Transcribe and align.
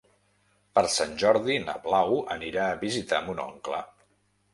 Per 0.77 0.83
Sant 0.93 1.11
Jordi 1.23 1.57
na 1.65 1.75
Blau 1.83 2.17
anirà 2.37 2.65
a 2.71 2.79
visitar 2.85 3.21
mon 3.29 3.43
oncle. 3.45 3.83